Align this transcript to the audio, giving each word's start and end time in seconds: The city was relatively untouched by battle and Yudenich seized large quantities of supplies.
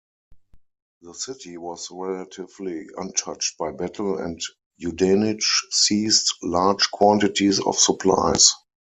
The 1.03 1.13
city 1.13 1.57
was 1.57 1.91
relatively 1.91 2.87
untouched 2.97 3.55
by 3.59 3.69
battle 3.71 4.17
and 4.17 4.41
Yudenich 4.81 5.43
seized 5.69 6.33
large 6.41 6.89
quantities 6.89 7.59
of 7.59 7.77
supplies. 7.77 8.51